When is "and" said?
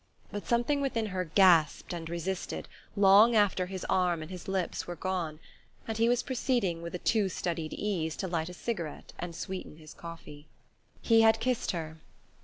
1.93-2.09, 4.23-4.31, 5.87-5.95, 9.19-9.35